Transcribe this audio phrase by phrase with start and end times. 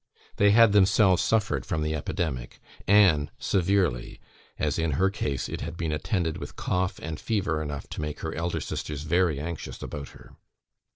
[0.37, 4.19] They had themselves suffered from the epidemic; Anne severely,
[4.57, 8.21] as in her case it had been attended with cough and fever enough to make
[8.21, 10.35] her elder sisters very anxious about her.